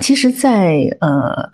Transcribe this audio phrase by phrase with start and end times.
[0.00, 1.50] 其实，在呃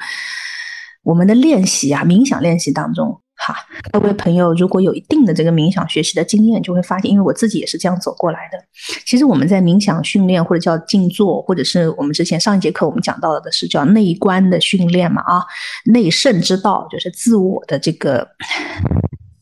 [1.03, 3.21] 我们的练习啊，冥想练习当中。
[3.37, 3.55] 哈，
[3.91, 8.59] 各位朋友，如果有一定的这个冥想学习的经验，就会发现，因为我自己也是这样走过来的。
[9.05, 15.43] 其实我们在冥想训练或者叫静坐，或者是我们之前上一节课我们讲到的是叫内观的训练嘛啊，
[15.85, 18.27] 内圣之道就是自我的这个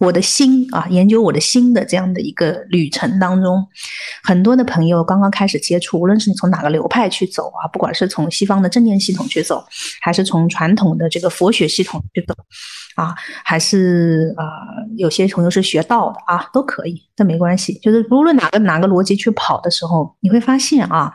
[0.03, 3.64] 我的心啊，研究我的心的这样的一个旅程当中，
[4.25, 9.64] 很多的朋友刚刚开始接触，无论是你从哪个流派去走啊，不管是从西方的正念系统去走，
[10.00, 12.35] 还是从传统的这个佛学系统去走。
[12.96, 13.14] 啊，
[13.45, 14.45] 还是啊，
[14.99, 17.79] 有些朋友是学道的啊，都可以，这没关系。
[17.79, 21.11] 就是无论哪个哪个逻辑去跑的时候，你会发现啊，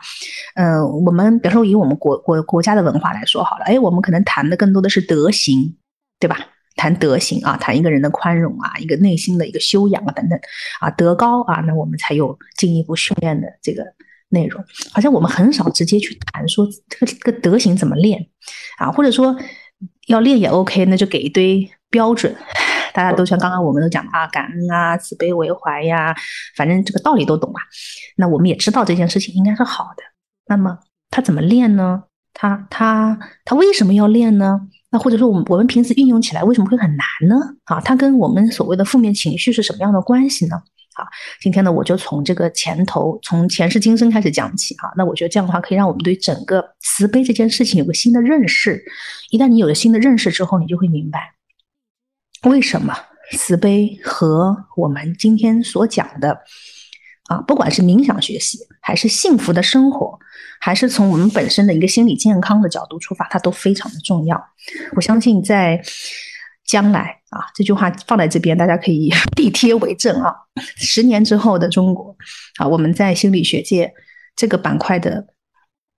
[0.56, 5.76] 嗯，我们比如说以我们国国国家的文化来说好了，哎，我们可能谈的更多的是德行，
[6.18, 6.38] 对吧？
[6.78, 10.40] 谈德行啊，谈一个人的宽容啊，一个内心的一个修养啊等等
[10.80, 13.84] 啊，德高啊，那我们才有进一步训练的这个
[14.30, 14.64] 内容。
[14.92, 18.28] 好像我们很少直接去谈说这个这个德行怎么练
[18.78, 19.36] 啊，或者说。
[20.08, 22.34] 要练也 OK，那就给一堆标准，
[22.94, 26.16] 大家都像刚刚我们都讲啊，感恩啊，慈悲为怀呀，
[26.56, 27.60] 反正这个道理都懂啊。
[28.16, 30.02] 那我们也知道这件事情应该是好的。
[30.46, 30.78] 那么
[31.10, 32.04] 他怎么练呢？
[32.32, 34.62] 他他他为什么要练呢？
[34.90, 37.36] 那或者说我们我们平时运用起来为什么会很难呢？
[37.64, 40.56] 啊，它跟我们所谓的负面情绪是什么样的关系呢？
[40.94, 41.06] 啊，
[41.40, 44.90] 今天呢，我就从这个前头，从前世今生开始讲起啊。
[44.96, 48.82] 那我觉得这样的话，可以让我们对整个慈悲这件事情有个新的认识。
[49.30, 51.34] 一旦你有了新的认识之后，你就会明白，
[52.50, 52.96] 为什么
[53.32, 56.40] 慈悲和我们今天所讲的
[57.28, 60.18] 啊，不管是冥想学习，还是幸福的生活，
[60.60, 64.36] 还是从我们本身的一个心理健康的角度出发，它都非常的重要。
[64.96, 65.80] 我相信在。
[66.68, 70.34] 将来啊，这句话放在这边，大家可以 地贴为证啊。
[70.76, 72.14] 十年之后的中国
[72.58, 73.90] 啊，我们在心理学界
[74.36, 75.28] 这个板块的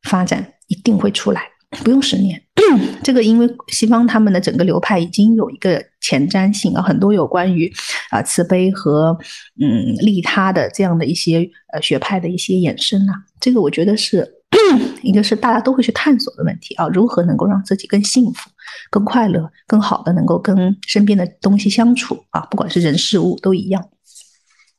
[0.09, 1.43] 发展一定会出来，
[1.85, 2.41] 不用十年。
[3.03, 7.73] 这个因为西方他们的整个流派已经有一个前瞻性啊，很多有关于
[8.11, 9.17] 啊慈悲和
[9.61, 14.37] 嗯利他的这样的一些呃学派的一些衍生啊，这个我觉得是。
[15.03, 18.51] 一个是大家都会去探索的问题啊，如何能够让自己更幸福、
[18.91, 23.89] 更快乐、更好的能够跟身边的东西相处啊，不管是人事物都一样。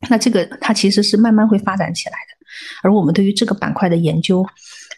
[0.10, 2.46] 那这个它其实是慢慢会发展起来的。
[2.84, 4.46] 而我们对于这个板块的研究，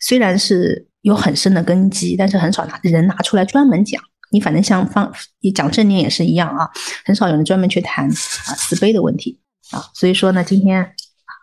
[0.01, 4.01] 虽然是有很深的根基，但是很少拿人拿出来专门讲。
[4.31, 6.67] 你反正像放你讲正念也是一样啊，
[7.05, 9.39] 很少有人专门去谈啊慈悲的问题
[9.71, 9.85] 啊。
[9.93, 10.93] 所以说呢，今天。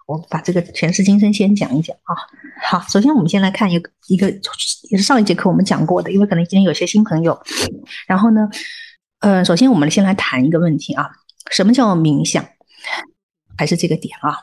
[0.06, 2.16] 我把这个前世今生先讲一讲啊。
[2.64, 4.28] 好，首先我们先来看一个一个，
[4.90, 7.40] 也是上一节课我们讲过的，因为可能今天有些新朋友。
[8.08, 8.48] 然后呢，
[9.20, 11.08] 呃，首先我们先来谈一个问题啊，
[11.52, 12.44] 什么叫冥想？
[13.56, 14.36] 还是这个点啊？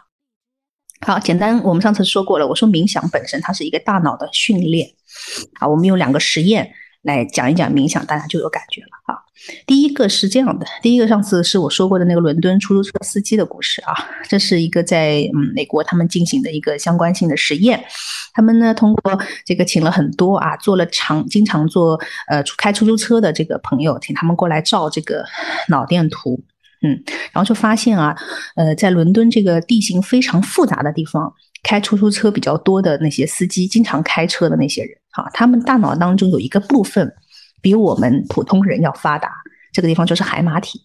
[1.05, 4.89] 好，简单，我们上次说过了，我说冥想本身它是一个大脑的训练。
[5.59, 6.71] 啊，我们用两个实验
[7.03, 9.23] 来讲一讲冥想，大家就有感觉了啊。
[9.67, 13.93] 第一个是这样的，第一个上次是我说过的那个伦敦出租车司机的故事啊，
[14.27, 17.81] 这是一个在嗯美国他们进行的一个相关性的实验，
[18.33, 21.97] 他们呢通过这个请了很多啊做了常经常做
[22.27, 25.23] 呃开出租车的这个朋友，请他们过来照这个
[25.69, 26.43] 脑电图，
[26.81, 26.99] 嗯，
[27.31, 28.17] 然后就发现啊，
[28.55, 37.13] 呃在伦敦这个地形非常复杂的地方，开出租车比较多的那些司机，经常开车的那些人，啊，他们大脑当中有一个部分。
[37.59, 39.31] 比我们普通人要发达，
[39.73, 40.79] 这个地方就是海马体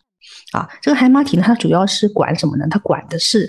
[0.52, 0.66] 啊。
[0.80, 2.66] 这个海马体呢，它主要是管什么呢？
[2.70, 3.46] 它管的是，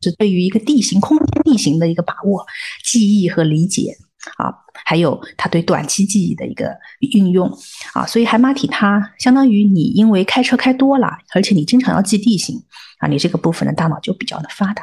[0.00, 2.44] 就是对于一个地形、空间地形的一个把握、
[2.82, 3.94] 记忆和理解
[4.38, 4.50] 啊，
[4.86, 7.46] 还有它对短期记忆的一个运用
[7.92, 8.06] 啊。
[8.06, 12.56] 所以海马体它相当于你因为开车开多了，而且你经常要记地形
[13.00, 14.82] 啊，你这个部分的大脑就比较的发达。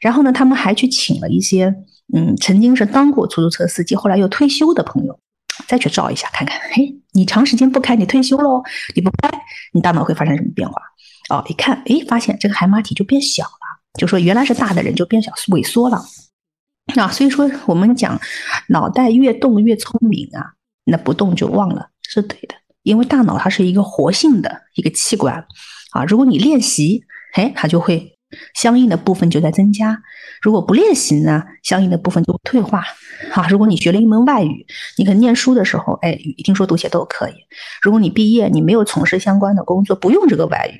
[0.00, 1.72] 然后呢，他们还去请了一些
[2.14, 5.18] 嗯，曾经是当过出租车司机，后来又退休的朋友。
[5.66, 8.62] 再去照一下看看，嘿，你长时间不开，你退休喽，
[8.94, 9.28] 你不开，
[9.72, 10.80] 你大脑会发生什么变化？
[11.30, 16.00] 哦，一看，哎，发现这个海马体就变小了，就说原来是大的人就变小萎缩了。
[16.94, 18.18] 啊，所以说我们讲
[18.68, 20.54] 脑袋越动越聪明啊，
[20.84, 22.54] 那不动就忘了是对的，
[22.84, 25.44] 因为大脑它是一个活性的一个器官
[25.90, 27.02] 啊，如果你练习，
[27.34, 28.16] 哎，它就会。
[28.54, 30.02] 相应的部分就在增加，
[30.42, 32.84] 如果不练习呢，相应的部分就退化。
[33.30, 34.66] 好，如果你学了一门外语，
[34.96, 37.32] 你可能念书的时候，哎，听说读写都可以。
[37.82, 40.78] 如果你毕业，你没有从事相关的工作，不用这个外语，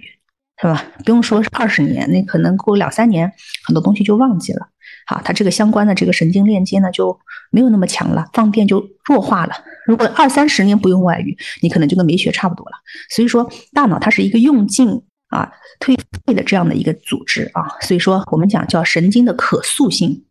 [0.60, 0.84] 是吧？
[1.04, 3.32] 不用说是二十年，那可能过两三年，
[3.64, 4.68] 很多东西就忘记了。
[5.06, 7.18] 好，它这个相关的这个神经链接呢，就
[7.50, 9.54] 没有那么强了，放电就弱化了。
[9.86, 12.72] 如果二三十年不用外语，你可能就跟没学差不多了。
[13.08, 15.02] 所以说，大脑它是一个用尽。
[15.28, 15.96] 啊，退
[16.26, 20.24] 废的这样的一个组织啊，所以说我们讲叫神经的可塑性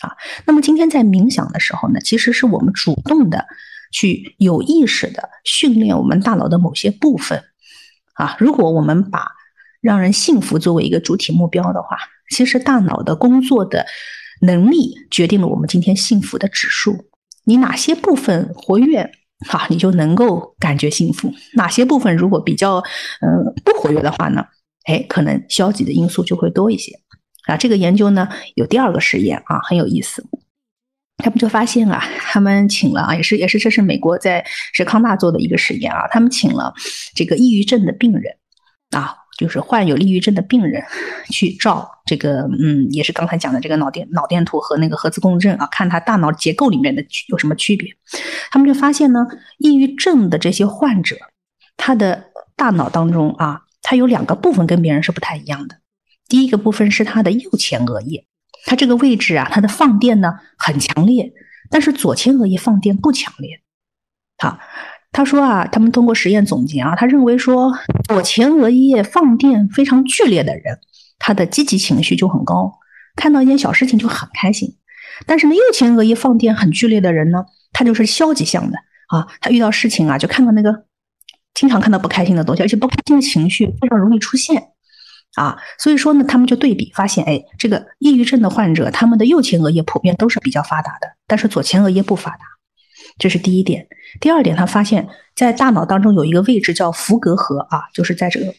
[0.00, 0.12] 啊。
[0.46, 3.46] 那么今天在冥想的时候呢，其实是我们主动的
[3.92, 7.42] 去有意识的训练我们大脑的某些部分。
[8.14, 9.26] 啊，如果我们把
[9.80, 11.98] 让人幸福作为一个主体目标的话，
[12.30, 13.84] 其实大脑的工作的
[14.40, 17.06] 能力决定了我们今天幸福的指数。
[17.44, 19.10] 你哪些部分活跃，
[19.46, 22.78] 好，你就能够感觉幸福；哪些部分如果比较
[23.20, 24.44] 嗯不活跃的话呢？
[24.84, 26.92] 哎，可能消极的因素就会多一些。
[27.46, 30.24] 啊，这个研究呢有第二个实验啊，很有意思。
[31.18, 36.74] 他们就发现啊，他们请了啊，也是也是这是美国在是康大做的一个实验啊，他们请了
[37.14, 38.34] 这个抑郁症的病人
[38.90, 40.82] 啊，就是患有抑郁症的病人
[41.30, 47.90] 去照这个嗯，也是刚才讲的这个脑电脑电图和那个核磁共振啊，看他大脑结构里面的有什么区别。
[48.50, 49.26] 他们就发现呢，
[49.58, 51.16] 抑郁症的这些患者，
[51.76, 52.24] 他的
[52.56, 55.76] 大脑当中啊，他有两个部分跟别人是不太一样的。
[56.28, 58.26] 第一个部分是他的右前额叶。
[58.66, 61.30] 它这个位置啊，它的放电呢很强烈，
[61.68, 63.60] 但是左前额叶放电不强烈。
[64.38, 64.58] 好，
[65.12, 67.74] 他说啊，他们通过实验总结啊，他认为说
[68.08, 70.78] 左前额叶放电非常剧烈的人，
[71.18, 72.72] 他的积极情绪就很高，
[73.16, 74.76] 看到一件小事情就很开心。
[75.26, 78.76] 但是呢，右前额叶放电很剧烈的人呢，他就是消极向的
[79.08, 80.84] 啊，他遇到事情啊，就看到那个
[81.54, 84.70] 经常看到不开心的东西，而且不开心的情绪非常容易出现。
[85.36, 92.44] 啊，所以说呢，他们就对比发现，哎，这个抑郁症的患者，他们的右前额叶普遍都是比较发达的，但是左前额叶不发达，
[93.18, 93.86] 这是第一点。
[94.20, 98.54] 第二点，他发现，在大脑当中有一个位置叫福格核啊，就是在这个。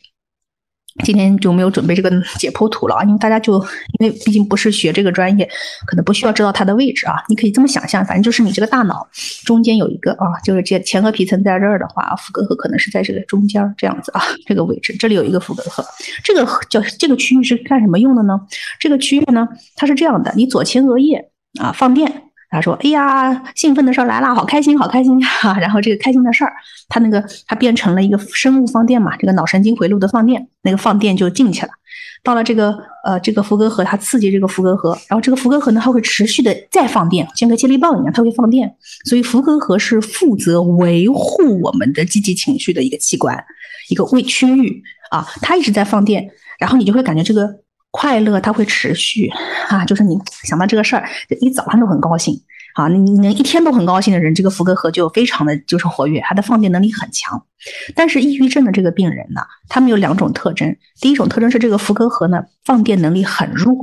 [1.04, 2.10] 今天就没有准备这个
[2.40, 3.60] 解剖图了啊，因为大家就
[4.00, 5.48] 因为毕竟不是学这个专业，
[5.86, 7.16] 可能不需要知道它的位置啊。
[7.28, 9.06] 你可以这么想象，反正就是你这个大脑
[9.44, 15.86] 中间有一个啊，就是这前额皮层在这儿的话，福格核可能是在这个中间这样子啊，这个位置这里有一个福格核，
[16.24, 18.40] 这个叫这个区域是干什么用的呢？
[18.80, 22.24] 这个区域呢，它是这样的，你左前额叶啊放电。
[22.56, 25.58] 他说：“哎呀，兴奋的事儿来了，好开心，好开心哈！
[25.60, 26.54] 然后这个开心的事儿，
[26.88, 31.72] 他那个他变成了一个生物放电嘛，这个脑神经回路的放电，那个放电就进去了。
[32.24, 38.74] 到了这个呃这个福格核，它刺激这个福格核，然后这个福格核呢，它会持续的再放电，像个接力棒一样，它会放电。
[39.04, 43.38] 所以福格核是负责维护我们的积极情绪的一个器官，
[43.90, 44.82] 一个位区域
[45.12, 46.26] 啊，它一直在放电，
[46.58, 47.50] 然后你就会感觉这个。”
[47.98, 49.32] 快乐它会持续
[49.70, 51.08] 啊，就是你想到这个事儿，
[51.40, 52.38] 一早上都很高兴
[52.74, 52.90] 啊。
[52.90, 57.42] 你能一天都很高兴的人，这个福格核就非常的就是活跃，它的放电能力很强。
[57.96, 63.74] 但是抑郁症的这个病人呢，他们有两种特征：第一种特征是这个福格核呢放电能力很弱；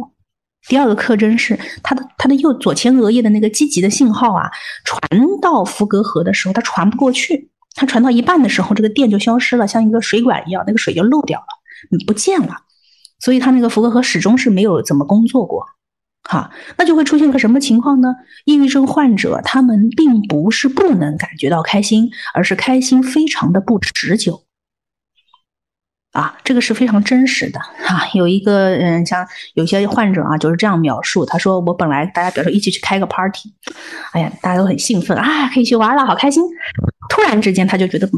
[0.68, 4.50] 第二个特征是他的他的右左前额叶的那个积极的信号啊，
[4.84, 5.00] 传
[5.40, 12.54] 到福格核的时候它传不过去，它传到一半的时候，这个电就消失了，像一个水管一样，那个水就漏掉了，不见了。
[13.22, 15.64] 所以他那个福格和始终是没有怎么工作过，
[16.24, 18.08] 哈，那就会出现个什么情况呢？
[18.44, 24.42] 抑郁症患者他们并不是不能感觉到开心，而是开心非常的不持久，
[26.10, 28.08] 啊，这个是非常真实的啊。
[28.12, 33.54] 有一个嗯，像有些患者啊，就是这样描述，他说我本来大家比如说一起去开个 party，
[34.10, 36.42] 哎呀，大家都很兴奋啊，可以去玩了，好开心。
[37.08, 38.10] 突然之间他就觉得，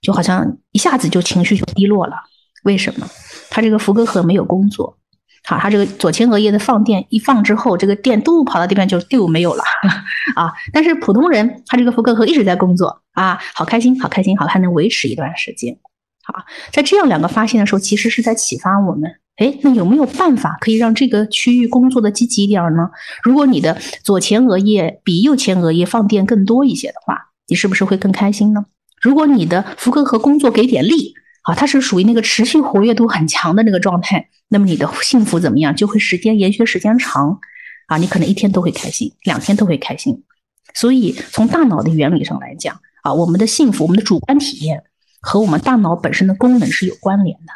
[0.00, 2.14] 就好像一下子就情绪就低落了，
[2.62, 3.08] 为什么？
[3.54, 4.98] 他这个福格核没有工作，
[5.44, 9.62] 好，他这个左前额叶的放电一放之后，这个电都跑到地方就丢没有了
[10.34, 10.52] 啊。
[10.72, 15.78] 但是普通人他这个福格核一直在工作啊，好开心，好开心，好，还能维持一段时间。
[16.24, 16.34] 好，
[16.72, 22.90] 在这样两个发现的时候，其实是在启发我们，哎，那有没有办法可以让这个区域工作的积极一点呢？
[23.22, 28.66] 如果你的左前额叶比右前额叶放电更多一些的话，你是不是会更开心呢？
[29.00, 31.14] 如果你的福格核工作给点力。
[31.44, 35.76] 啊，它是属于那个持续活跃度很强的那个状态，那么你的幸福怎么样？
[35.76, 37.38] 就会时间延续时间长，
[37.86, 40.24] 啊，你可能一天都会开心，两天都会开心。
[40.72, 44.84] 所以从大脑的原理上来讲，啊，我们的幸福，我们的主观体验
[45.20, 47.52] 和我们大脑本身的功能是有关联的。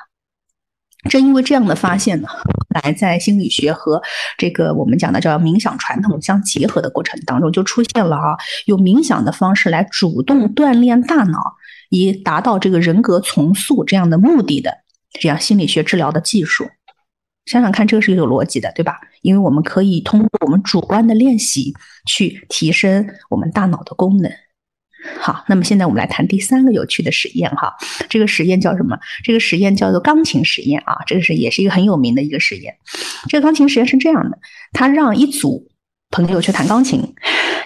[1.08, 2.28] 正因为这样的发现呢，
[2.82, 4.02] 来在心理学和
[4.36, 11.54] 这个我们讲的叫冥想传统相结合的过程当中，就出现了啊，用冥想的方式来主动锻炼大脑。
[11.88, 14.72] 以达到这个人格重塑这样的目的的
[15.20, 16.68] 这样心理学治疗的技术，
[17.46, 19.00] 想想看，这个是有逻辑的，对吧？
[19.22, 21.74] 因为我们可以通过我们主观的练习
[22.06, 24.30] 去提升我们大脑的功能。
[25.20, 27.74] 好，那么现在我们来谈第三个有趣的实验哈，
[28.08, 28.98] 这个实验叫什么？
[29.24, 32.76] 这个实验叫做钢琴实验啊，这个是也是一个很有名的一个实验。
[33.28, 34.38] 这个钢琴实验是这样的，
[34.72, 35.70] 他让一组
[36.10, 37.02] 朋友去弹钢琴。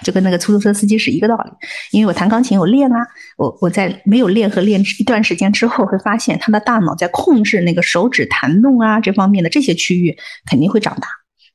[0.03, 1.51] 就跟那个出租车司机是一个道理，
[1.93, 3.07] 因为我弹钢琴我练啊，
[3.37, 11.07] 我我在没有练和练一段时间之后，会发现他的大脑在控制那个手指弹动啊这方面的这些区域肯定会长大，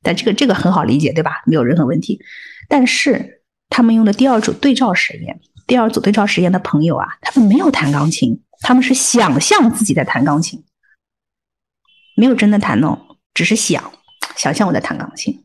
[0.02, 1.42] 但这个这个很好理解对吧？
[1.44, 2.18] 没有任何问题。
[2.70, 10.64] 但是他们用的第二组对照实验，第二组对照实验的朋友啊，他们没有弹钢琴，他们是想象自己在弹钢琴，
[12.16, 12.98] 没有真的弹哦，
[13.34, 13.92] 只是想
[14.36, 15.44] 想象我在弹钢琴。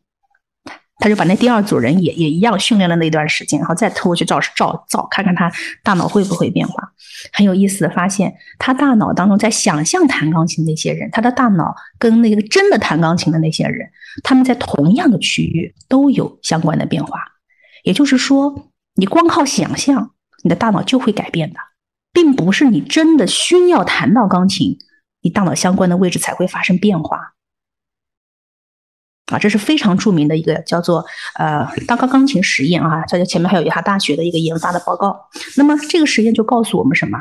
[1.04, 5.52] 他就把那第二组人也也一样训练了那一段时间，然后再偷过去照照照，看看他
[5.84, 6.94] 大脑会不会变化。
[7.34, 13.86] 很有意思的发现，他大脑当中在想象弹钢琴那些人，他的大脑跟那个真的弹钢琴的那些人，
[14.24, 17.20] 他们在同样的区域都有相关的变化。
[17.84, 20.12] 也就是说，你光靠想象，
[20.46, 21.60] 你的大脑就会改变的，
[22.14, 24.78] 并不是你真的需要弹到钢琴，
[25.22, 27.33] 你大脑相关的位置才会发生变化。
[29.28, 31.04] 啊，这是非常著名的一个叫做
[31.40, 35.18] 呃大高钢琴实验啊，在这前面还有一哈大学的一个研发的报告。
[35.56, 37.18] 那么这个实验就告诉我们什么？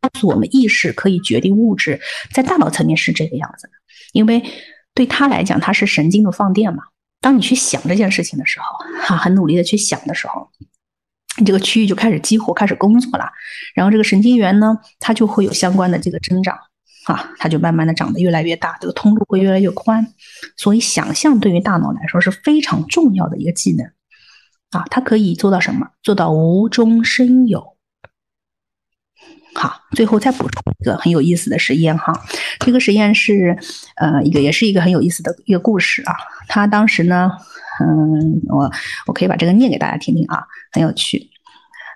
[0.00, 2.00] 告诉我们意识可以决定物质，
[2.32, 3.72] 在大脑层面是这个样子的。
[4.12, 4.42] 因为
[4.94, 6.84] 对他来讲，它是神经的放电嘛。
[7.20, 8.66] 当你去想这件事情的时候，
[9.02, 10.48] 哈，很努力的去想的时候，
[11.38, 13.26] 你这个区域就开始激活，开始工作了。
[13.74, 16.58] 然后这个神经元呢，它就会有相关的这个增长。
[17.04, 20.06] 啊，它就慢慢的长得越来越大，这个通路会越来越宽，
[20.56, 23.84] 所以想象对于大脑来说是非常重要的一个技能
[24.70, 25.88] 啊，它可以做到什么？
[26.02, 27.76] 做到无中生有。
[29.54, 32.12] 好，最后再补充一个很有意思的实验哈，
[32.60, 33.58] 这个实验是
[33.96, 36.14] 呃一个也是一个很有意思的一个故事啊，
[36.48, 37.30] 他当时呢，
[37.80, 38.70] 嗯，我
[39.06, 41.31] 我可以把这个念给大家听听啊，很有趣。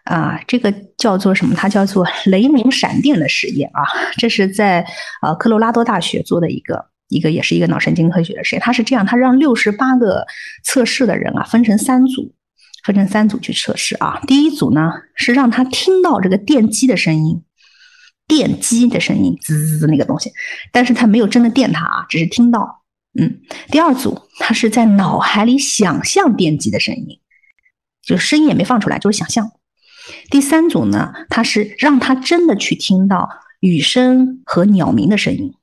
[0.07, 1.55] 啊，这个叫做什么？
[1.55, 3.83] 它叫做雷鸣闪电的实验啊。
[4.17, 4.87] 这是在
[5.21, 8.63] 呃科罗拉多大学做的一个一个，也是一个脑神经科学的实验。
[8.63, 10.25] 它是这样，它让六十八个
[10.65, 12.33] 测试的人啊分成三组，
[12.85, 14.21] 分成三组去测试啊。
[14.27, 17.43] 第一组呢是让他听到这个电机的声音，
[18.29, 20.31] 电机的声音滋滋滋那个东西，
[20.71, 22.85] 但是他没有真的电他啊，只是听到。
[23.19, 23.41] 嗯，
[23.73, 27.19] 第二组他是在脑海里想象电机的声音，
[28.03, 29.51] 就声音也没放出来，就是想象。
[30.31, 33.29] 第三组呢，它是让他真的去听到
[33.61, 35.55] 雨声和鸟鸣的声音，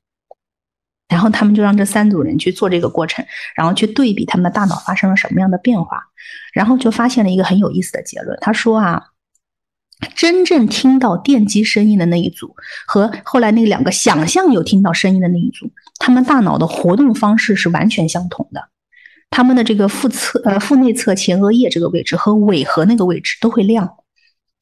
[1.08, 6.02] 然后他们就让这三组人去做这个过程，然后去对比他们的大脑发生了什么样的变化，
[6.54, 8.38] 然后就发现了一个很有意思的结论。
[8.42, 9.04] 他说啊，
[10.16, 12.56] 真正听到电机声音的那一组
[12.88, 18.70] 和后来那两个想象有听到声音的那一组，他们大脑的活动方式是完全相同的，
[19.30, 23.98] 他们的这个腹侧呃腹内侧前额叶这个位置和尾核那个位置都会亮。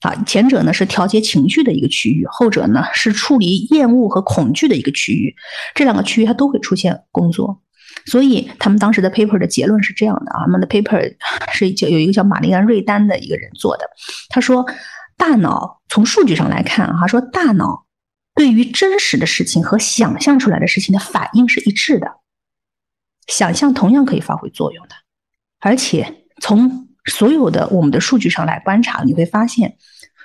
[0.01, 5.35] 啊，前者呢是调节情绪的一个区域，后者呢是处理厌恶和恐惧的一个区域。
[5.75, 7.61] 这两个区域它都会出现工作，
[8.05, 11.15] 所以他们当时的 paper 的结论是这样的啊，他们的 paper
[11.53, 13.85] 是叫有一个叫玛丽安瑞丹的一个人做的。
[14.29, 14.65] 他说，
[15.17, 17.85] 大脑从数据上来看啊，说大脑
[18.33, 22.07] 对于真实的事情和想象出来的事情的反应是一致的，
[23.27, 24.95] 想象同样可以发挥作用的，
[25.59, 29.77] 而且从所有的我们的数据上来观察，你会发现，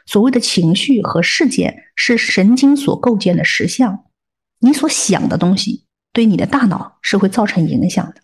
[0.04, 4.04] 所谓的情绪和事件是神经所构建的实像。
[4.58, 8.14] 你所想的东西对你的大脑是会造成影响的。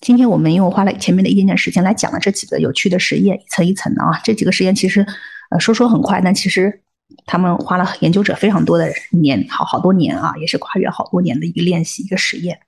[0.00, 4.20] 今天我们又花了前面的一点点时间来讲了这几个有趣的实验，一层一层的啊。
[4.24, 5.06] 这几个实验其实
[5.50, 6.82] 呃说说很快，但其实
[7.26, 12.58] 他们花了研究者非常多的年，好好多年啊，也是跨越好多年的一个练习一个实验。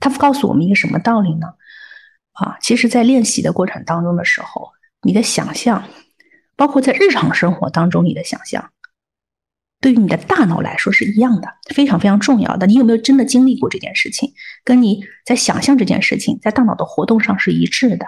[0.00, 1.48] 它告诉我们一个什么道理呢？
[2.32, 4.70] 啊，其实，在练习的过程当中的时候，
[5.02, 5.88] 你的想象，
[6.56, 8.70] 包括在日常生活当中你的想象，
[9.80, 12.66] 对于你的大脑来说是一样的，非常非常重要的。
[12.66, 14.32] 你有没有真的经历过这件事情？
[14.64, 18.06] 跟你在想象这件事情，在大脑的活动上是一致的。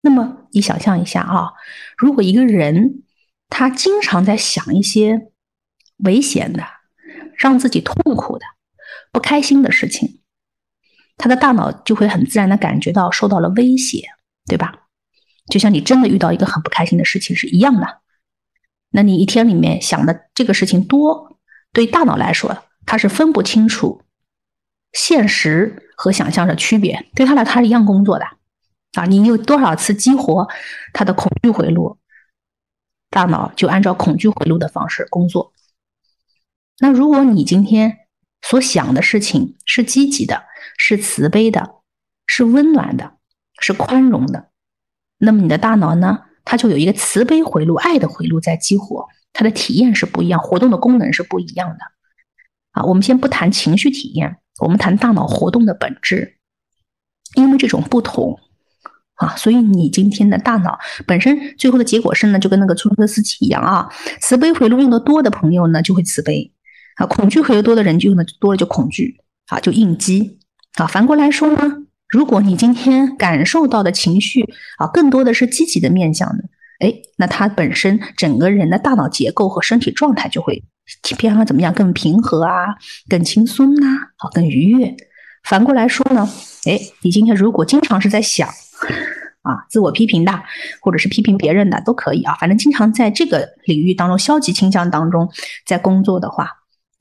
[0.00, 1.52] 那么，你想象一下啊，
[1.96, 3.02] 如果一个人
[3.50, 5.28] 他经常在想一些
[5.98, 6.64] 危险的、
[7.36, 8.46] 让自己痛苦的、
[9.12, 10.20] 不开心的事情。
[11.16, 14.08] 他的大脑就会很自然的感觉到受到了威胁，
[14.46, 14.74] 对吧？
[15.50, 18.00] 就像你真的遇到一个很不开心的事情是一样的。
[18.90, 21.38] 那你一天里面想的这个事情多，
[21.72, 24.02] 对大脑来说，它是分不清楚
[24.92, 27.10] 现实和想象的区别。
[27.14, 28.24] 对他来，他是一样工作的
[28.94, 29.04] 啊。
[29.06, 30.48] 你有多少次激活
[30.92, 31.98] 他的恐惧回路，
[33.10, 35.52] 大脑就按照恐惧回路的方式工作。
[36.78, 38.03] 那如果你今天
[38.48, 40.44] 所想的事情是积极的，
[40.78, 41.76] 是慈悲的，
[42.26, 43.14] 是温暖的，
[43.60, 44.50] 是宽容的。
[45.18, 46.24] 那么你的大脑呢？
[46.44, 51.78] 它就有一个慈悲回路、爱的回路在激活，它的体验是不一样，活动的功能是不一样的。
[52.72, 56.36] 啊，我们先不谈情绪体验，我们谈大脑活动的本质。
[57.34, 58.38] 因为这种不同
[59.14, 63.88] 啊，所以你今天的大脑本身最后的结果是呢，就跟那个出租车司机一样啊，
[64.20, 66.52] 慈悲回路用的多的朋友呢就会慈悲
[66.96, 69.16] 啊，恐惧回路多的人就用的多了就恐惧
[69.48, 70.38] 啊，就应激。
[70.76, 74.42] 啊，反过来说呢，如果你今天感受到的情绪
[74.78, 76.44] 啊，更多的是积极的面向的，
[76.80, 80.64] 哎，那他本身整个人的大脑结构和身体状态就会
[81.16, 81.72] 偏向怎么样？
[81.72, 82.74] 更平和啊，
[83.08, 84.96] 更轻松啊，好，更愉悦。
[85.44, 86.28] 反过来说呢，
[86.66, 88.48] 哎，你今天如果经常是在想
[89.42, 90.32] 啊，自我批评的，
[90.80, 95.30] 或者是批评别人的都可以啊，反正经常在这个领域当中消极倾向当中
[95.64, 96.50] 在工作的话。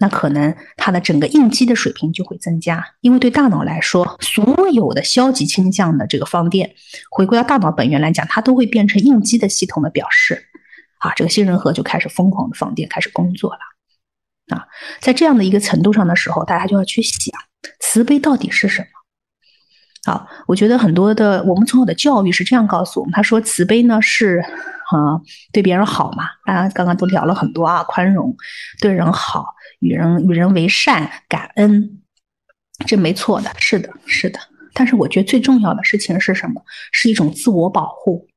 [0.03, 6.75] 那可能他的整个应激的水平就会增加，因为对大脑来说，所有的消极倾向的这个放电，
[7.09, 10.49] 回归到大脑本源来讲，它都会变成应激的系统的表示。
[10.97, 13.59] 啊，这个杏仁核就开始疯狂的放电，开始工作了。
[14.53, 14.67] 啊，
[14.99, 17.33] 在这样的一个程度上的时候，大家就要去想，
[17.79, 20.11] 慈悲到底是什么？
[20.11, 24.43] 好，我觉得很多的我们从小的教育是这样告诉我们，他说慈悲呢是
[24.91, 25.21] 啊
[25.53, 28.35] 对别人好嘛，大家刚刚都聊了很多啊，宽容，
[28.81, 29.45] 对人好。
[29.83, 32.01] 与人与人为善，感恩，
[32.87, 34.39] 这没错的，是的，是的。
[34.73, 36.63] 但是我觉得最重要的事情是什么？
[36.91, 38.27] 是一种自我保护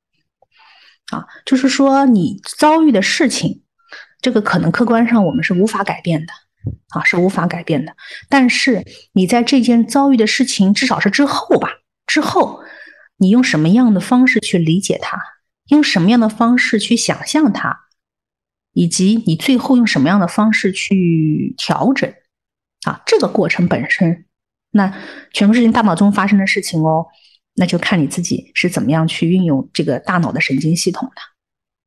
[1.12, 3.62] 啊，就是说你遭遇的事情，
[4.20, 6.32] 这个可能客观上我们是无法改变的
[6.88, 7.94] 啊，是无法改变的。
[8.28, 11.70] 但是你在这件遭遇的事情，至少是之后吧，
[12.06, 12.60] 之后
[13.16, 15.16] 你用什么样的方式去理解它，
[15.68, 17.85] 用什么样的方式去想象它？
[18.76, 22.12] 以及你最后用什么样的方式去调整
[22.86, 23.00] 啊？
[23.06, 24.26] 这个过程本身，
[24.70, 24.94] 那
[25.32, 27.06] 全部是你大脑中发生的事情哦，
[27.54, 31.22] 那就看你自己是怎么样去运用这个大脑的神经系统的。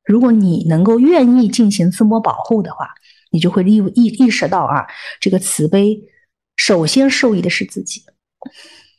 [0.04, 2.88] 如果你能够愿意进行自我保护的话，
[3.30, 4.88] 你就会意意意识到啊，
[5.20, 5.96] 这个慈悲
[6.56, 8.02] 首先受益的是自己，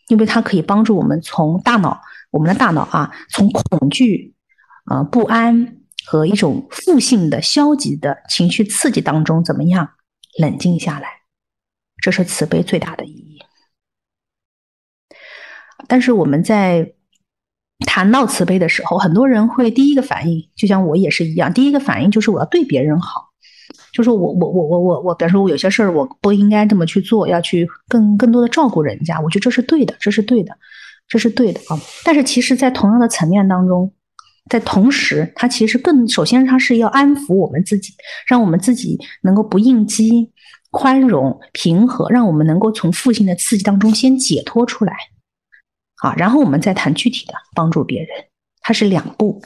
[0.08, 4.34] 因为它可以帮助我们从大脑，我们的大脑啊，从恐惧
[4.86, 5.80] 啊不安。
[6.06, 9.92] 和一种负性的、消极的情绪刺激当中，怎么样
[10.38, 11.08] 冷静下来？
[12.02, 13.40] 这是慈悲最大的意义。
[15.88, 16.94] 但是我们在
[17.86, 23.30] 谈到慈悲的时候，很多人会第一个反应，就像我也是一样，第一个反应就是我要对别人好，
[23.94, 30.58] 就是我我我我我我，比如说我有些事儿我不应该这么去做，要去更更多的照顾人家，我觉得这是对的，这是对的，
[31.08, 31.80] 这是对的啊。
[32.04, 33.94] 但是其实，在同样的层面当中。
[34.50, 37.94] 在同时，它其实更首先，它是要安抚我们自己，
[38.28, 40.32] 让我们自己能够不应激、
[40.72, 44.94] 宽容、平和，让我们能够从负性的刺激当中先解脱出来，
[45.98, 48.10] 啊，然后我们再谈具体的帮助别人，
[48.62, 49.42] 它是两步，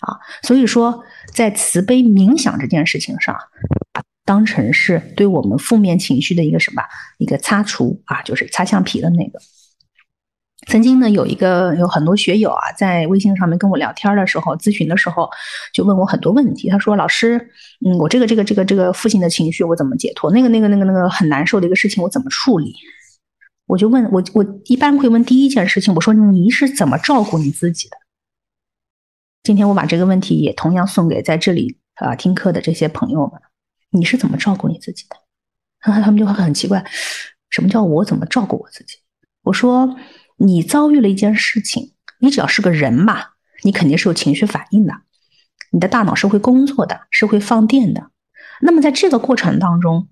[0.00, 1.02] 啊，所以说
[1.34, 3.36] 在慈悲冥想这件事情上，
[4.24, 6.82] 当成是对我们负面情绪的一个什么
[7.18, 9.38] 一个擦除啊，就是擦橡皮的那个。
[10.66, 15.28] 曾经呢，有一个有很多学友啊，在微信上面跟我聊天的时候，咨询的时候，
[15.72, 16.68] 就问我很多问题。
[16.68, 17.38] 他说：“老师，
[17.84, 20.30] 嗯，我这个这个这个这个父亲的情绪我怎么解脱？
[20.30, 22.74] 那个那个那个那个很难受的一个事情我怎么处理？”
[23.66, 27.96] 我就问我我一般会问第一件事情，我说你是怎么照顾你自己的？
[29.42, 33.40] 今天我把这个问题也同样送给在这里啊听课的这些朋友们，
[33.90, 35.16] 你是怎么照顾你自己的？
[35.80, 36.84] 他们就会很奇怪，
[37.48, 38.98] 什么叫我怎么照顾我自己？
[39.42, 39.96] 我说。
[40.42, 43.26] 你遭遇了一件事情，你只要是个人嘛，
[43.62, 44.94] 你肯定是有情绪反应的，
[45.70, 48.10] 你的大脑是会工作的，是会放电的。
[48.62, 50.08] 那么在这个过程当中，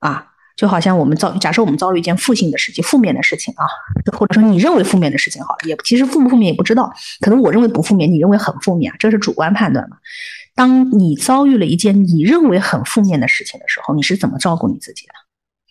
[0.00, 3.64] 啊，就好像我们遭假设我们遭遇一件负性的事情、负面的事情啊，
[4.12, 9.98] 或者说你认为负面的事情好了，也其实负不负面也不知道，可能我认为不负面，你认为很负面啊，这是主观判断嘛。
[10.56, 15.12] 当你遭遇了一件你认为很负面的事情的时候，你是怎么照顾你自己的？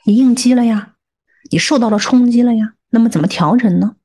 [0.05, 0.93] 你应激了呀，
[1.51, 2.75] 你受到了冲击了呀。
[2.93, 3.95] 那么怎么调整呢？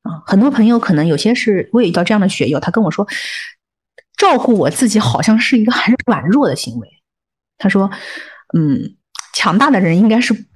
[0.00, 3.06] 啊，很多朋友可能有些是，我也遇到这样的学友，他跟我说，
[4.16, 6.88] 照顾我自己好像是一个很软弱的行为。
[7.58, 7.90] 他说，
[8.56, 8.96] 嗯，
[9.34, 10.46] 强大的人应该是，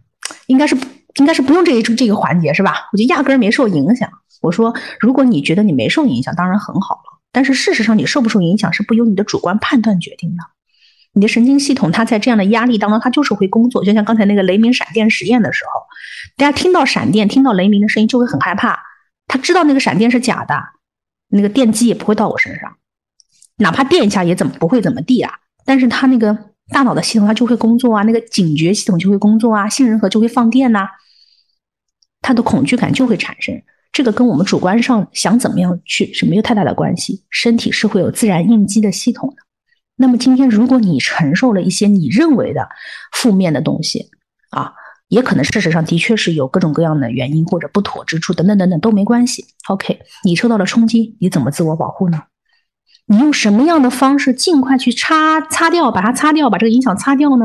[0.47, 0.75] 应该是，
[1.17, 2.89] 应该是不用这一这个环节是吧？
[2.93, 4.11] 我就压根儿没受影响。
[4.41, 7.21] 我说，如果你觉得你没受影响，当然很好了。
[7.33, 10.43] 但是事实上，你受不受影响是不由你的主观判断决定的。
[11.13, 13.85] 你的神经系统，它在这样的压力当中，它就是会工作。
[13.85, 15.83] 就像刚才那个雷鸣闪电实验的时候，
[16.41, 18.83] 大家听到闪电、听到雷鸣的声音就会很害怕。
[19.27, 20.55] 他知道那个闪电是假的，
[21.29, 22.79] 那个电击也不会到我身上，
[23.59, 25.35] 哪怕电一下也怎么不会怎么地啊。
[25.67, 26.35] 但是他那个
[26.71, 30.89] 大脑的系统它就会工作啊，那个警觉系统就会工作啊，杏仁核就会放电呐，
[32.23, 33.63] 他的恐惧感就会产生。
[33.93, 37.23] 这个跟我们主观上想怎么样去是没有太大的关系。
[37.29, 39.43] 身体是会有自然应激的系统的。
[39.97, 42.67] 那么今天，如果你承受了一些你认为的
[43.13, 44.09] 负面的东西，
[44.49, 44.73] 啊，
[45.11, 49.45] 也可能事实上的确是有各种各样的原因或者不妥之处，等等等等都没关系。
[49.69, 52.23] OK，你受到了冲击，你怎么自我保护呢？
[53.07, 57.45] 你用什么样的方式尽快去擦擦掉，把它擦掉，把这个影响擦掉呢？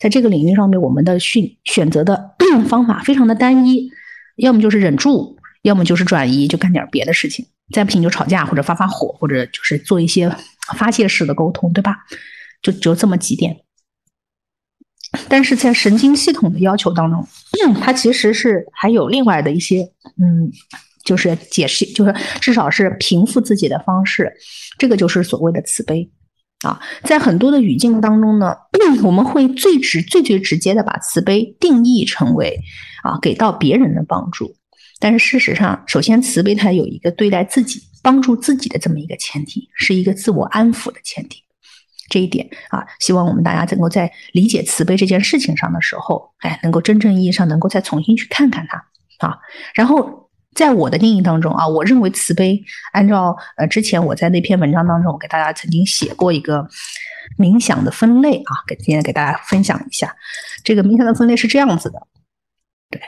[0.00, 2.34] 在这个领域上面，我们的训选择的
[2.68, 3.88] 方法非常的单一，
[4.34, 7.46] 要么就是忍住，要么就是转移，就干点别的事情。
[7.72, 10.28] 再不行就吵架或者发发火，或者就是做一些
[10.76, 11.98] 发泄式的沟通，对吧？
[12.60, 13.56] 就只有这么几点。
[15.28, 17.26] 但是在神经系统的要求当中，
[17.80, 19.82] 它其实是还有另外的一些，
[20.20, 20.50] 嗯，
[21.04, 24.32] 就是解释，就是至少是平复自己的方式。
[24.78, 26.08] 这个就是所谓的慈悲
[26.62, 26.80] 啊。
[27.02, 28.54] 在很多的语境当中呢，
[29.02, 32.60] 我们会最直、最最直接的把慈悲定义成为
[33.02, 34.54] 啊，给到别人的帮助。
[35.00, 41.42] 但是事实上，首先慈悲它有一个对待自己、帮助自己的这么一个前提，是一个自我安抚的前提。
[42.10, 49.38] 这一点啊，希望我们大家能够在理解慈悲这件事情上的时候，哎，能够真正意义上能够再重新去看看它啊。
[49.74, 52.60] 然后在我的定义当中啊，我认为慈悲，
[52.92, 56.68] 按照呃之前我在那篇文章当中，我给大家曾经写过一个
[57.38, 60.12] 冥想的分类啊，给今天给大家分享一下。
[60.64, 62.00] 这个冥想的分类是这样子的，
[62.90, 63.00] 对，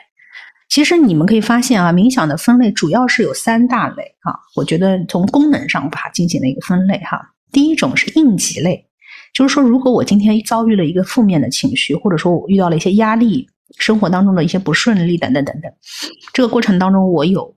[0.68, 4.32] 其实你们可以发现啊，冥想的分类主要是有三大类啊。
[4.54, 7.34] 我觉得从功能上把它进行了一个分类哈。
[7.50, 8.88] 第一种是应急类。
[9.32, 15.72] 就是说，如果我今天遭遇了一个负面的情绪，或者说我遇到了一些压力，生活当中的一些不顺利等等等等，
[16.34, 17.56] 这个过程当中我有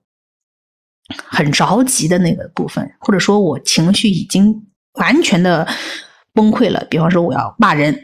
[1.08, 5.68] 很着急的那个部分，或者说我情绪已经完全的
[6.32, 7.94] 崩溃了，比方说我要骂人，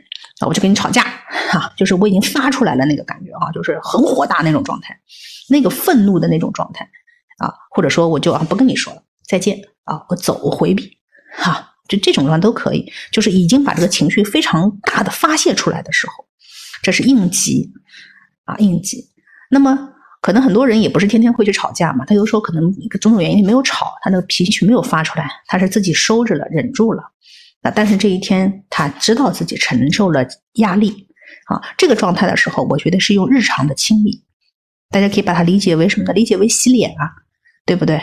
[0.41, 1.03] 啊我就跟你吵架，
[1.51, 4.95] 哈，就是我已经发出来了那个感觉啊，就是很火大那种状态，
[5.49, 6.85] 那个愤怒的那种状态
[7.39, 10.99] 啊，或者说我就啊不跟你说了，再见啊，我走，我回避，
[11.35, 11.71] 哈。
[11.89, 16.25] 就这种状态都可以，就是已经把这个情绪非常大的发泄出来的时候，
[16.83, 17.71] 这是应急
[18.45, 19.09] 啊，应急。
[19.51, 19.91] 那么
[20.21, 27.03] 可能很多人也不是天天会去吵架嘛，他有时候可能一个种种原因没有吵，他那个脾气没有发出来，他是自己收着了，忍住了。
[27.61, 31.09] 那，但是这一天他知道自己承受了压力
[31.47, 34.25] 啊，这个状态的时候，我觉得是用日常的清理，
[34.91, 36.13] 大家可以把它理解为什么呢？
[36.13, 37.11] 理解为洗脸啊，
[37.67, 38.01] 对不对？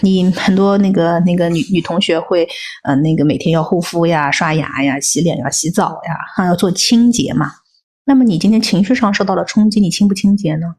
[0.00, 2.48] 你很多那个那个女女同学会，
[2.84, 7.52] 呃，那个每天要护肤呀、刷牙呀、洗脸呀、洗澡呀，还要做清洁嘛。
[8.04, 10.74] 那么你今天情绪上受到了冲击，你清不清洁呢？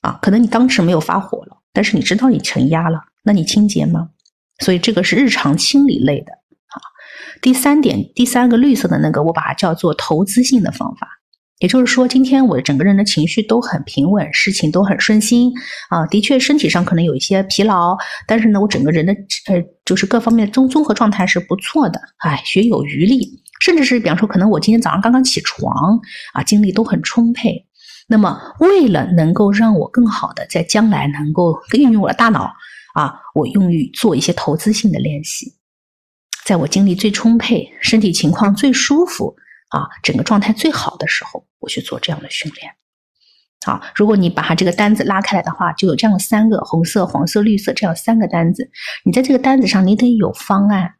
[0.00, 4.08] 啊，可能你当时没有发火了，但是你知道你承压了，那你清洁吗？
[4.60, 6.32] 所以这个是日常清理类的。
[6.32, 6.80] 啊。
[7.42, 11.19] 第三点，第三个绿色的那个，我把它叫做投资性的方法。
[11.60, 15.52] 也就是说，今天我整个人的情绪都很平稳，事情都很顺心
[15.90, 16.06] 啊。
[16.06, 17.96] 的确，身体上可能有一些疲劳，
[18.26, 19.12] 但是呢，我整个人的
[19.46, 26.00] 呃，就是各方面的综综合状态是不错的，哎，学有余力，甚至是比方说，可能我今天早上刚刚起床
[26.32, 27.66] 啊，精力都很充沛。
[28.08, 32.50] 那么，为了能够让我更好的在将来能够运用我的大脑
[32.94, 35.52] 啊，我用于做一些投资性的练习，
[36.46, 39.36] 在我精力最充沛、身体情况最舒服。
[39.70, 42.72] 啊，整个状态最好的时候，我去做这样的训练。
[43.66, 48.70] 好，如果你把它这个单子拉开来的话，就有这样三个红色、黄色、绿色这样三个单子。
[49.04, 50.94] 你在这个单子上，你得有方案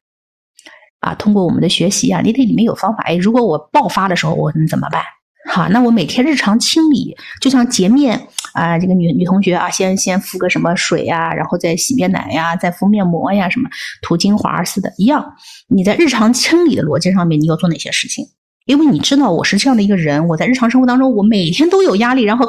[1.00, 1.14] 啊。
[1.14, 3.02] 通过我们的学习啊，你得里面有方法。
[3.04, 5.02] 哎，如果我爆发的时候，我能怎么办？
[5.50, 13.70] 好，那我每天日常清理，就像洁面啊，这个女女同学啊，先先敷个什么水呀，然后再洗面奶呀，再敷面膜呀，什么
[14.02, 15.34] 涂精华似的，一样。
[15.68, 18.26] 你在日常清理的逻辑上面，你要做哪些事情？
[18.66, 22.46] 因为你知道我是这样的一个人，我在日常生活当中，我每天都有压力，然后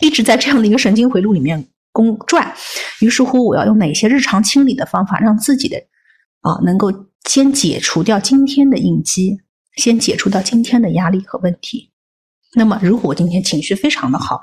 [0.00, 2.54] 一直在这样的一个神经回路里面公转。
[3.00, 5.76] 于是乎，我要用哪些日常清理的方法，让自己的
[6.40, 6.90] 啊能够
[7.28, 9.38] 先解除掉今天的应激，
[9.76, 11.90] 先解除掉今天的压力和问题。
[12.54, 14.40] 那么，如果我今天情绪非常的好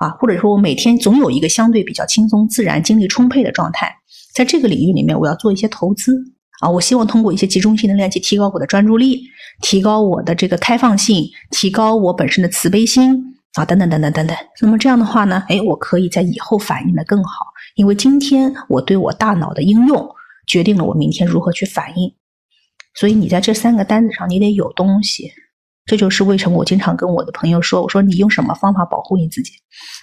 [0.00, 3.94] 啊，或者说我每天总有一个相对比较轻松、自然、精力充沛的状态，
[4.34, 6.16] 在这个领域里面，我要做一些投资
[6.60, 6.70] 啊。
[6.70, 9.22] 我希望通过一些集中性的练习，提高我的专注力。
[9.62, 14.34] 提高我的这个开放性，提高我本身的慈悲心啊，等等等等等等。
[14.62, 17.44] 那么这样的话呢，哎，我可以在以后反应的更好，
[17.74, 20.08] 因为今天我对我大脑的应用，
[20.46, 22.10] 决定了我明天如何去反应。
[22.94, 25.30] 所以你在这三个单子上，你得有东西。
[25.84, 29.52] 这就是为什么我经常跟我的朋友说，我说你用什么方法保护你自己？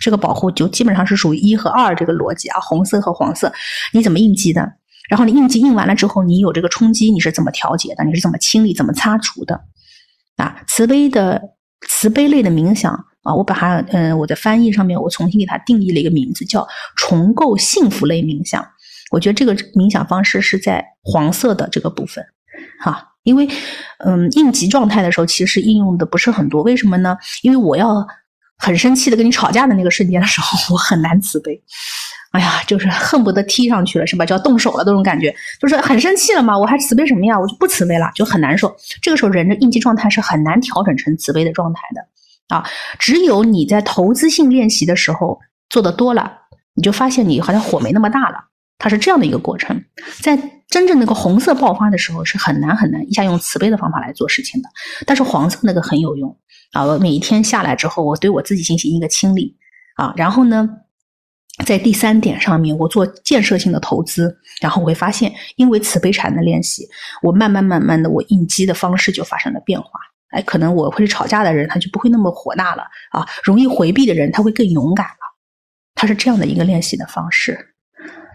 [0.02, 3.52] 这个保护就基本上是属于一和二这个逻辑啊，红色和黄色，
[3.92, 4.62] 你怎么应激的？
[5.10, 8.04] 然后你应急应完了之后，你有这个冲击，你是怎么调节的？
[8.04, 9.62] 你是怎么清理、怎么擦除的？
[10.36, 11.42] 啊，慈悲的
[11.88, 12.94] 慈悲类的冥想
[13.24, 18.66] 啊，我把它嗯，我的翻译上面我重新给它定义了一个名字，叫重构幸福类冥想。
[19.12, 22.24] 我觉得这个冥想方式是在黄色的这个部分，
[22.84, 23.48] 哈，因为
[24.06, 27.18] 嗯，应急状态的时候其实应用的不是很多，为什么呢？
[27.42, 28.06] 因为我要
[28.58, 31.62] 很生气的跟你吵架的那个瞬间的时候， 我很难慈悲。
[32.32, 34.26] 哎呀，就是恨不得踢上去了，是吧？
[34.26, 36.58] 就要动手了，这种感觉，就是很生气了嘛。
[36.58, 37.40] 我还慈悲什么呀？
[37.40, 38.76] 我就不慈悲了，就很难受。
[39.02, 42.64] 这个时候，人的应激状态是很难调整成慈悲的状态的啊。
[43.00, 45.40] 只有你在投资性练习的时候
[45.70, 46.32] 做的多了，
[46.76, 48.44] 你就发现你好像火没那么大了
[48.78, 49.84] 它是这样的一个过程，
[50.22, 50.38] 在
[50.70, 54.70] 真正那个红色爆发的时候，是很难很难一下用慈悲的方法来做事情的。
[55.06, 56.38] 但是黄色那个很有用
[56.74, 56.84] 啊！
[56.84, 59.56] 我每一天下来之后，我对我自己进行一个清理
[59.96, 60.70] 啊，然后呢，
[61.66, 66.88] 在第三点上面，我做建设性的投资，然后我会发现，因为慈悲禅的练习，
[67.24, 69.90] 我慢慢慢慢的，我应激的方式就发生了变化。
[70.30, 75.38] 哎，可能我会吵架的人，他就不会那么火大了啊，容易回避的人，他会更勇敢了。
[75.96, 77.76] 他是这样的一个练习的方式。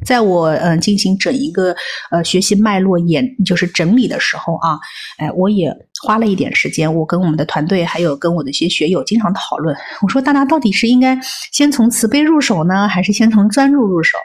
[0.05, 1.75] 在我嗯进行整一个
[2.11, 4.79] 呃学习脉络演就是整理的时候啊，
[5.19, 9.77] 哎，我也花了一点时间，我跟我们的团队还有跟我的一些学友经常讨论。
[10.03, 11.19] 我说大家到底是应该
[11.53, 14.17] 先从慈悲入手呢，还是先从专注入手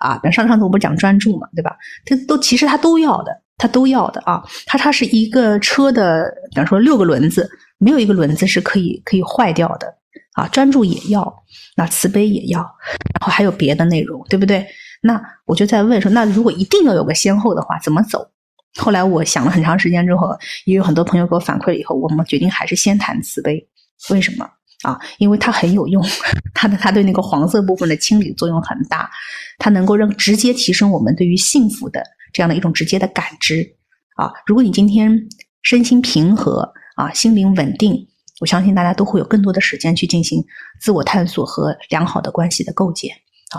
[0.00, 0.18] 啊？
[0.22, 1.76] 那上上次我不讲专注嘛，对吧？
[2.04, 4.42] 它都其实它都要的，它都要的啊。
[4.64, 9.86] 它它是一个车的，比方说六个轮子，没有一个轮子是可以可以坏掉的
[10.34, 10.48] 啊。
[10.48, 11.32] 专注也要，
[11.76, 14.66] 那慈悲也要，然后还有别的内容，对不对？
[15.02, 18.26] 那我就在问说，那如果一定要有个先后的话，怎么走？
[18.78, 23.66] 后来我想了很长时间之后，也有很多朋友给我反馈了以后，我们决定还是先谈慈悲。
[24.10, 24.46] 为什么
[24.82, 24.98] 啊？
[25.18, 26.04] 因为它很有用，
[26.52, 29.10] 它的它对那个黄色部分的清理作用很大，
[29.58, 33.66] 它能够让直接提升我们对于幸福的这样的一种直接的感知
[34.16, 34.30] 啊。
[34.44, 35.26] 如果你今天
[35.62, 38.06] 身心平和啊，心灵稳定，
[38.40, 40.44] 我相信大家都会有更多的时间去进行
[40.82, 43.10] 自我探索和良好的关系的构建。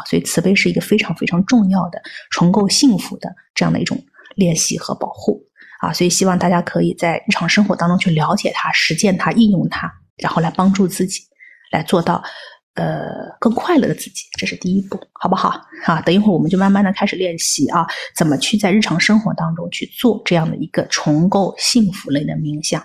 [0.05, 3.97] 所以慈悲是一个非常非常重要的重构幸福的这样的一种
[4.35, 5.41] 练习和保护
[5.81, 11.21] 啊，所以希望大家可以在日常生活当中去了解它、实践它、应用它，然后来帮助自己
[11.71, 12.23] 来做到
[12.75, 15.61] 呃更快乐的自己，这是第一步，好不好？
[15.85, 22.83] 啊，等一会儿我们就慢慢的开始练习啊，怎么去在日常生活当中去做这样的一个重构幸福类的冥想。